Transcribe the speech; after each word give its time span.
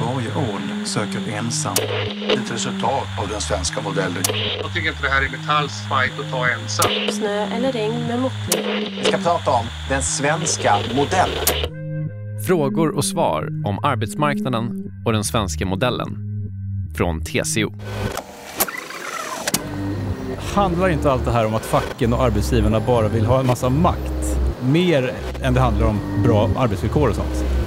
Varje 0.00 0.28
ål 0.34 0.86
söker 0.86 1.32
ensam. 1.38 1.74
Ett 2.28 2.52
resultat 2.52 3.06
av 3.22 3.28
den 3.28 3.40
svenska 3.40 3.80
modellen. 3.80 4.22
Jag 4.62 4.74
tycker 4.74 4.88
inte 4.88 5.02
det 5.02 5.08
här 5.08 5.22
är 5.22 5.30
Metalls 5.30 5.72
fight 5.88 6.20
att 6.20 6.30
ta 6.30 6.48
ensam. 6.48 6.90
Snö 7.10 7.46
eller 7.56 7.72
regn 7.72 8.06
med 8.06 8.20
måttlig. 8.20 8.64
Vi 8.98 9.04
ska 9.04 9.18
prata 9.18 9.50
om 9.50 9.66
den 9.88 10.02
svenska 10.02 10.74
modellen. 10.94 11.44
Frågor 12.46 12.96
och 12.96 13.04
svar 13.04 13.48
om 13.64 13.78
arbetsmarknaden 13.84 14.92
och 15.04 15.12
den 15.12 15.24
svenska 15.24 15.66
modellen. 15.66 16.16
Från 16.96 17.24
TCO. 17.24 17.72
Handlar 20.54 20.88
inte 20.88 21.12
allt 21.12 21.24
det 21.24 21.32
här 21.32 21.46
om 21.46 21.54
att 21.54 21.66
facken 21.66 22.12
och 22.12 22.22
arbetsgivarna 22.22 22.80
bara 22.80 23.08
vill 23.08 23.26
ha 23.26 23.40
en 23.40 23.46
massa 23.46 23.68
makt? 23.68 24.38
Mer 24.62 25.14
än 25.42 25.54
det 25.54 25.60
handlar 25.60 25.86
om 25.86 26.22
bra 26.24 26.50
arbetsvillkor 26.56 27.08
och 27.08 27.14
sånt? 27.14 27.61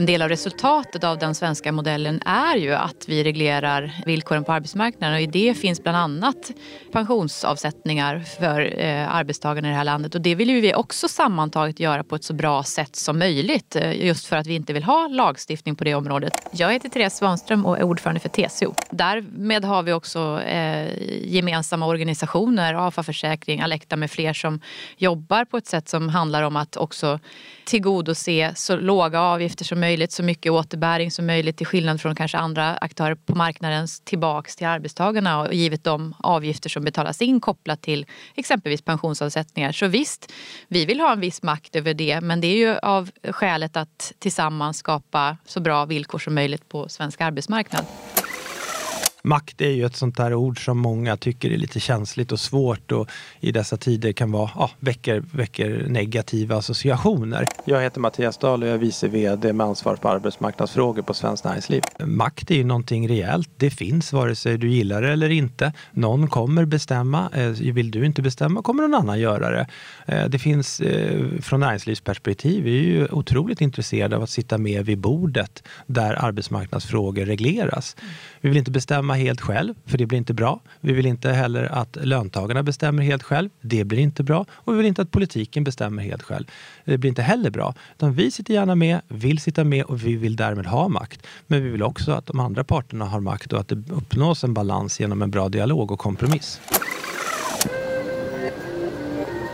En 0.00 0.06
del 0.06 0.22
av 0.22 0.28
resultatet 0.28 1.04
av 1.04 1.18
den 1.18 1.34
svenska 1.34 1.72
modellen 1.72 2.22
är 2.26 2.56
ju 2.56 2.72
att 2.72 3.08
vi 3.08 3.24
reglerar 3.24 3.92
villkoren 4.06 4.44
på 4.44 4.52
arbetsmarknaden 4.52 5.14
och 5.14 5.20
i 5.20 5.26
det 5.26 5.54
finns 5.54 5.82
bland 5.82 5.96
annat 5.96 6.50
pensionsavsättningar 6.92 8.20
för 8.40 8.80
eh, 8.80 9.14
arbetstagarna 9.14 9.68
i 9.68 9.70
det 9.70 9.76
här 9.76 9.84
landet 9.84 10.14
och 10.14 10.20
det 10.20 10.34
vill 10.34 10.50
ju 10.50 10.60
vi 10.60 10.74
också 10.74 11.08
sammantaget 11.08 11.80
göra 11.80 12.04
på 12.04 12.16
ett 12.16 12.24
så 12.24 12.34
bra 12.34 12.62
sätt 12.62 12.96
som 12.96 13.18
möjligt 13.18 13.76
eh, 13.76 14.06
just 14.06 14.26
för 14.26 14.36
att 14.36 14.46
vi 14.46 14.54
inte 14.54 14.72
vill 14.72 14.84
ha 14.84 15.08
lagstiftning 15.08 15.76
på 15.76 15.84
det 15.84 15.94
området. 15.94 16.32
Jag 16.52 16.72
heter 16.72 16.88
Therese 16.88 17.16
Svanström 17.16 17.66
och 17.66 17.78
är 17.78 17.82
ordförande 17.82 18.20
för 18.20 18.28
TCO. 18.28 18.74
Därmed 18.90 19.64
har 19.64 19.82
vi 19.82 19.92
också 19.92 20.40
eh, 20.42 20.88
gemensamma 21.24 21.86
organisationer, 21.86 22.86
AFA 22.86 23.02
Försäkring, 23.02 23.60
Alekta 23.60 23.96
med 23.96 24.10
fler 24.10 24.32
som 24.32 24.60
jobbar 24.96 25.44
på 25.44 25.56
ett 25.56 25.66
sätt 25.66 25.88
som 25.88 26.08
handlar 26.08 26.42
om 26.42 26.56
att 26.56 26.76
också 26.76 27.18
tillgodose 27.70 28.52
så 28.56 28.76
låga 28.76 29.20
avgifter 29.20 29.64
som 29.64 29.80
möjligt, 29.80 29.89
så 30.12 30.22
mycket 30.22 30.52
återbäring 30.52 31.10
som 31.10 31.26
möjligt 31.26 31.56
till 31.56 31.66
skillnad 31.66 32.00
från 32.00 32.14
kanske 32.14 32.38
andra 32.38 32.76
aktörer 32.76 33.14
på 33.14 33.34
marknaden 33.34 33.86
tillbaks 34.04 34.56
till 34.56 34.66
arbetstagarna 34.66 35.40
och 35.40 35.54
givet 35.54 35.84
de 35.84 36.14
avgifter 36.18 36.70
som 36.70 36.84
betalas 36.84 37.22
in 37.22 37.40
kopplat 37.40 37.82
till 37.82 38.06
exempelvis 38.34 38.82
pensionsavsättningar. 38.82 39.72
Så 39.72 39.86
visst, 39.86 40.32
vi 40.68 40.84
vill 40.84 41.00
ha 41.00 41.12
en 41.12 41.20
viss 41.20 41.42
makt 41.42 41.76
över 41.76 41.94
det 41.94 42.20
men 42.20 42.40
det 42.40 42.46
är 42.46 42.56
ju 42.56 42.78
av 42.78 43.10
skälet 43.30 43.76
att 43.76 44.12
tillsammans 44.18 44.78
skapa 44.78 45.36
så 45.44 45.60
bra 45.60 45.84
villkor 45.84 46.18
som 46.18 46.34
möjligt 46.34 46.68
på 46.68 46.88
svensk 46.88 47.20
arbetsmarknad. 47.20 47.84
Makt 49.22 49.60
är 49.60 49.70
ju 49.70 49.84
ett 49.84 49.96
sånt 49.96 50.16
där 50.16 50.34
ord 50.34 50.64
som 50.64 50.78
många 50.78 51.16
tycker 51.16 51.50
är 51.50 51.58
lite 51.58 51.80
känsligt 51.80 52.32
och 52.32 52.40
svårt 52.40 52.92
och 52.92 53.10
i 53.40 53.52
dessa 53.52 53.76
tider 53.76 54.12
kan 54.12 54.32
vara, 54.32 54.50
ja, 54.54 54.70
väcker, 54.78 55.22
väcker 55.32 55.86
negativa 55.88 56.56
associationer. 56.56 57.46
Jag 57.64 57.82
heter 57.82 58.00
Mattias 58.00 58.38
Dahl 58.38 58.62
och 58.62 58.68
jag 58.68 58.74
är 58.74 58.78
vice 58.78 59.08
VD 59.08 59.52
med 59.52 59.66
ansvar 59.66 59.96
för 59.96 60.08
arbetsmarknadsfrågor 60.08 61.02
på 61.02 61.14
Svenskt 61.14 61.44
Näringsliv. 61.44 61.82
Makt 61.98 62.50
är 62.50 62.54
ju 62.54 62.64
någonting 62.64 63.08
rejält. 63.08 63.50
Det 63.56 63.70
finns 63.70 64.12
vare 64.12 64.34
sig 64.34 64.58
du 64.58 64.70
gillar 64.70 65.02
det 65.02 65.12
eller 65.12 65.30
inte. 65.30 65.72
Någon 65.92 66.28
kommer 66.28 66.64
bestämma. 66.64 67.30
Eh, 67.34 67.48
vill 67.48 67.90
du 67.90 68.06
inte 68.06 68.22
bestämma 68.22 68.62
kommer 68.70 68.88
någon 68.88 68.94
annan 68.94 69.20
göra 69.20 69.50
det. 69.50 69.66
Eh, 70.06 70.28
det 70.28 70.38
finns 70.38 70.80
eh, 70.80 71.40
från 71.40 71.60
näringslivsperspektiv, 71.60 72.64
vi 72.64 72.78
är 72.78 72.82
ju 72.82 73.08
otroligt 73.10 73.60
intresserade 73.60 74.16
av 74.16 74.22
att 74.22 74.30
sitta 74.30 74.58
med 74.58 74.86
vid 74.86 74.98
bordet 74.98 75.62
där 75.86 76.24
arbetsmarknadsfrågor 76.24 77.24
regleras. 77.24 77.96
Vi 78.40 78.48
vill 78.48 78.58
inte 78.58 78.70
bestämma 78.70 79.09
helt 79.14 79.40
själv, 79.40 79.74
för 79.86 79.98
det 79.98 80.06
blir 80.06 80.18
inte 80.18 80.34
bra. 80.34 80.60
Vi 80.80 80.92
vill 80.92 81.06
inte 81.06 81.30
heller 81.30 81.64
att 81.72 81.96
löntagarna 82.00 82.62
bestämmer 82.62 83.02
helt 83.02 83.22
själv. 83.22 83.50
Det 83.60 83.84
blir 83.84 83.98
inte 83.98 84.22
bra. 84.22 84.46
Och 84.50 84.72
vi 84.72 84.76
vill 84.76 84.86
inte 84.86 85.02
att 85.02 85.10
politiken 85.10 85.64
bestämmer 85.64 86.02
helt 86.02 86.22
själv. 86.22 86.44
Det 86.84 86.98
blir 86.98 87.08
inte 87.08 87.22
heller 87.22 87.50
bra. 87.50 87.74
Utan 87.96 88.14
vi 88.14 88.30
sitter 88.30 88.54
gärna 88.54 88.74
med, 88.74 89.00
vill 89.08 89.38
sitta 89.38 89.64
med 89.64 89.84
och 89.84 90.06
vi 90.06 90.16
vill 90.16 90.36
därmed 90.36 90.66
ha 90.66 90.88
makt. 90.88 91.26
Men 91.46 91.62
vi 91.62 91.70
vill 91.70 91.82
också 91.82 92.12
att 92.12 92.26
de 92.26 92.40
andra 92.40 92.64
parterna 92.64 93.04
har 93.04 93.20
makt 93.20 93.52
och 93.52 93.60
att 93.60 93.68
det 93.68 93.90
uppnås 93.90 94.44
en 94.44 94.54
balans 94.54 95.00
genom 95.00 95.22
en 95.22 95.30
bra 95.30 95.48
dialog 95.48 95.92
och 95.92 95.98
kompromiss. 95.98 96.60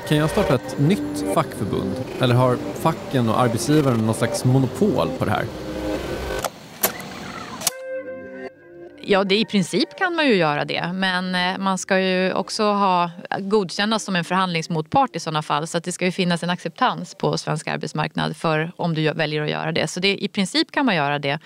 Kan 0.08 0.16
jag 0.16 0.30
starta 0.30 0.54
ett 0.54 0.78
nytt 0.78 1.24
fackförbund? 1.34 1.94
Eller 2.20 2.34
har 2.34 2.56
facken 2.56 3.28
och 3.28 3.40
arbetsgivaren 3.40 4.06
någon 4.06 4.14
slags 4.14 4.44
monopol 4.44 5.08
på 5.18 5.24
det 5.24 5.30
här? 5.30 5.44
Ja, 9.08 9.24
det, 9.24 9.38
i 9.38 9.44
princip 9.44 9.98
kan 9.98 10.14
man 10.14 10.26
ju 10.26 10.34
göra 10.34 10.64
det. 10.64 10.92
Men 10.94 11.34
eh, 11.34 11.58
man 11.58 11.78
ska 11.78 12.00
ju 12.00 12.32
också 12.32 12.62
ha, 12.64 13.10
godkännas 13.40 14.04
som 14.04 14.16
en 14.16 14.24
förhandlingsmotpart 14.24 15.16
i 15.16 15.20
sådana 15.20 15.42
fall. 15.42 15.66
Så 15.66 15.78
att 15.78 15.84
det 15.84 15.92
ska 15.92 16.04
ju 16.04 16.12
finnas 16.12 16.42
en 16.42 16.50
acceptans 16.50 17.14
på 17.14 17.38
svensk 17.38 17.68
arbetsmarknad 17.68 18.36
för 18.36 18.72
om 18.76 18.94
du 18.94 19.12
väljer 19.12 19.42
att 19.42 19.50
göra 19.50 19.72
det. 19.72 19.88
Så 19.88 20.00
det, 20.00 20.24
i 20.24 20.28
princip 20.28 20.70
kan 20.70 20.86
man 20.86 20.96
göra 20.96 21.18
det. 21.18 21.38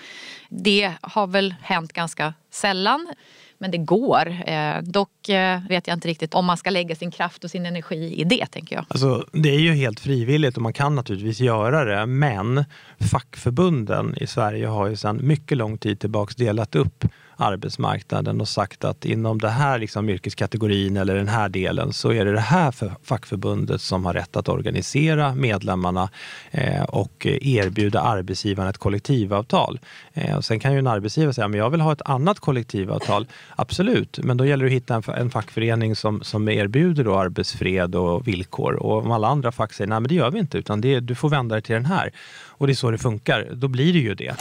Det 0.49 0.93
har 1.01 1.27
väl 1.27 1.55
hänt 1.61 1.93
ganska 1.93 2.33
sällan. 2.51 3.13
Men 3.57 3.71
det 3.71 3.77
går. 3.77 4.35
Eh, 4.45 4.81
dock 4.81 5.29
eh, 5.29 5.59
vet 5.69 5.87
jag 5.87 5.95
inte 5.95 6.07
riktigt 6.07 6.33
om 6.33 6.45
man 6.45 6.57
ska 6.57 6.69
lägga 6.69 6.95
sin 6.95 7.11
kraft 7.11 7.43
och 7.43 7.51
sin 7.51 7.65
energi 7.65 8.21
i 8.21 8.23
det, 8.23 8.45
tänker 8.45 8.75
jag. 8.75 8.85
Alltså, 8.87 9.25
det 9.31 9.49
är 9.49 9.59
ju 9.59 9.73
helt 9.73 9.99
frivilligt 9.99 10.55
och 10.55 10.61
man 10.61 10.73
kan 10.73 10.95
naturligtvis 10.95 11.39
göra 11.39 11.85
det. 11.85 12.05
Men 12.05 12.65
fackförbunden 13.11 14.15
i 14.17 14.27
Sverige 14.27 14.67
har 14.67 14.87
ju 14.87 14.95
sedan 14.95 15.19
mycket 15.27 15.57
lång 15.57 15.77
tid 15.77 15.99
tillbaks 15.99 16.35
delat 16.35 16.75
upp 16.75 17.05
arbetsmarknaden 17.41 18.41
och 18.41 18.47
sagt 18.47 18.83
att 18.83 19.05
inom 19.05 19.39
den 19.39 19.51
här 19.51 19.79
liksom 19.79 20.09
yrkeskategorin 20.09 20.97
eller 20.97 21.15
den 21.15 21.27
här 21.27 21.49
delen 21.49 21.93
så 21.93 22.13
är 22.13 22.25
det 22.25 22.31
det 22.31 22.39
här 22.39 22.71
för 22.71 22.91
fackförbundet 23.03 23.81
som 23.81 24.05
har 24.05 24.13
rätt 24.13 24.35
att 24.35 24.49
organisera 24.49 25.35
medlemmarna 25.35 26.09
eh, 26.51 26.83
och 26.83 27.27
erbjuda 27.41 28.01
arbetsgivaren 28.01 28.69
ett 28.69 28.77
kollektivavtal. 28.77 29.79
Eh, 30.13 30.37
och 30.37 30.45
sen 30.45 30.59
kan 30.59 30.73
ju 30.73 30.79
en 30.79 30.87
arbetsgivare 30.87 31.33
säga, 31.33 31.47
men 31.47 31.59
jag 31.59 31.69
vill 31.69 31.81
ha 31.81 31.93
ett 31.93 32.01
annat 32.05 32.39
kollektivavtal. 32.39 33.27
Absolut, 33.55 34.19
men 34.23 34.37
då 34.37 34.45
gäller 34.45 34.65
det 34.65 34.69
att 34.69 34.75
hitta 34.75 34.95
en, 34.95 35.03
en 35.15 35.29
fackförening 35.29 35.95
som, 35.95 36.23
som 36.23 36.49
erbjuder 36.49 37.03
då 37.03 37.17
arbetsfred 37.17 37.95
och 37.95 38.27
villkor. 38.27 38.73
Och 38.73 38.97
om 38.97 39.11
alla 39.11 39.27
andra 39.27 39.51
fack 39.51 39.73
säger, 39.73 39.89
nej 39.89 39.99
men 39.99 40.07
det 40.07 40.15
gör 40.15 40.31
vi 40.31 40.39
inte, 40.39 40.57
utan 40.57 40.81
det, 40.81 40.99
du 40.99 41.15
får 41.15 41.29
vända 41.29 41.55
dig 41.55 41.61
till 41.61 41.75
den 41.75 41.85
här. 41.85 42.11
Och 42.47 42.67
det 42.67 42.73
är 42.73 42.75
så 42.75 42.91
det 42.91 42.97
funkar, 42.97 43.47
då 43.53 43.67
blir 43.67 43.93
det 43.93 43.99
ju 43.99 44.15
det. 44.15 44.35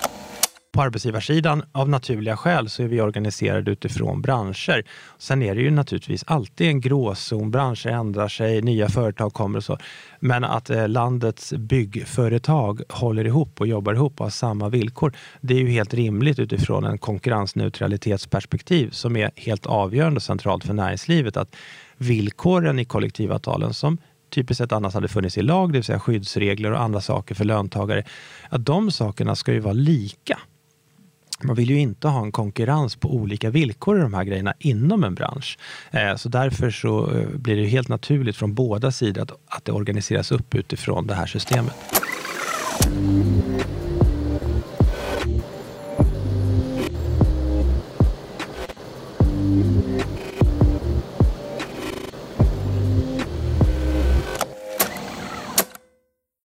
På 0.73 0.83
arbetsgivarsidan, 0.83 1.63
av 1.73 1.89
naturliga 1.89 2.37
skäl, 2.37 2.69
så 2.69 2.83
är 2.83 2.87
vi 2.87 3.01
organiserade 3.01 3.71
utifrån 3.71 4.23
branscher. 4.23 4.85
Sen 5.19 5.43
är 5.43 5.55
det 5.55 5.61
ju 5.61 5.71
naturligtvis 5.71 6.25
alltid 6.27 6.67
en 6.67 6.81
gråzon. 6.81 7.51
Branscher 7.51 7.87
ändrar 7.87 8.29
sig, 8.29 8.63
nya 8.63 8.89
företag 8.89 9.33
kommer 9.33 9.59
och 9.59 9.65
så. 9.65 9.79
Men 10.21 10.45
att 10.45 10.71
eh, 10.71 10.89
landets 10.89 11.53
byggföretag 11.53 12.83
håller 12.89 13.27
ihop 13.27 13.61
och 13.61 13.67
jobbar 13.67 13.95
ihop 13.95 14.21
och 14.21 14.27
har 14.27 14.31
samma 14.31 14.69
villkor, 14.69 15.13
det 15.41 15.55
är 15.55 15.59
ju 15.59 15.69
helt 15.69 15.95
rimligt 15.95 16.39
utifrån 16.39 16.85
en 16.85 16.99
konkurrensneutralitetsperspektiv 16.99 18.91
som 18.91 19.17
är 19.17 19.31
helt 19.37 19.67
avgörande 19.67 20.17
och 20.17 20.23
centralt 20.23 20.65
för 20.65 20.75
näringslivet. 20.75 21.37
Att 21.37 21.57
villkoren 21.97 22.79
i 22.79 22.85
kollektivavtalen 22.85 23.75
som 23.75 23.99
typiskt 24.31 24.59
sett 24.59 24.73
annars 24.73 24.95
hade 24.95 25.09
funnits 25.09 25.39
i 25.39 25.43
lag, 25.43 25.73
det 25.73 25.79
vill 25.79 25.85
säga 25.85 26.01
skyddsregler 26.01 26.73
och 26.73 26.81
andra 26.81 27.01
saker 27.01 27.35
för 27.35 27.45
löntagare, 27.45 28.05
att 28.49 28.67
de 28.67 28.91
sakerna 28.91 29.37
ska 29.37 29.53
ju 29.53 29.61
vara 29.61 29.73
lika. 29.73 30.39
Man 31.43 31.57
vill 31.57 31.71
ju 31.71 31.79
inte 31.79 32.09
ha 32.09 32.23
en 32.23 32.33
konkurrens 32.33 32.97
på 32.97 33.15
olika 33.15 33.51
villkor 33.51 33.99
i 33.99 34.01
de 34.01 34.15
här 34.15 34.25
grejerna 34.25 34.55
inom 34.59 35.05
en 35.05 35.15
bransch. 35.15 35.59
Eh, 35.91 36.17
så 36.17 36.29
därför 36.29 36.71
så 36.71 37.11
eh, 37.11 37.29
blir 37.29 37.57
det 37.57 37.67
helt 37.67 37.89
naturligt 37.89 38.37
från 38.37 38.55
båda 38.55 38.91
sidor 38.91 39.23
att, 39.23 39.33
att 39.47 39.65
det 39.65 39.73
organiseras 39.73 40.33
upp 40.33 40.55
utifrån 40.55 41.07
det 41.07 41.15
här 41.15 41.27
systemet. 41.27 41.75